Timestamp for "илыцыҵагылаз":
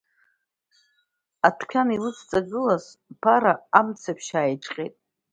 1.95-2.85